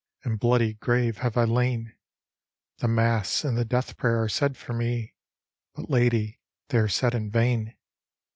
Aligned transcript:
In 0.25 0.37
bloody 0.37 0.73
grave 0.73 1.19
have 1.19 1.37
I 1.37 1.43
lain; 1.43 1.93
The 2.79 2.87
mass 2.87 3.43
and 3.43 3.55
the 3.55 3.63
death 3.63 3.97
prayer 3.97 4.23
are 4.23 4.29
said 4.29 4.57
for 4.57 4.73
me, 4.73 5.13
But, 5.75 5.91
lady, 5.91 6.39
they 6.69 6.79
are 6.79 6.87
said 6.89 7.13
in 7.13 7.29
vain. 7.29 7.75